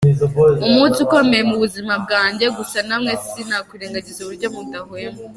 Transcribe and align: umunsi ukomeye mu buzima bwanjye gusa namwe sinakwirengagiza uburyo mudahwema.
umunsi 0.67 0.97
ukomeye 1.05 1.43
mu 1.49 1.55
buzima 1.63 1.93
bwanjye 2.03 2.45
gusa 2.57 2.77
namwe 2.87 3.11
sinakwirengagiza 3.31 4.19
uburyo 4.21 4.47
mudahwema. 4.55 5.19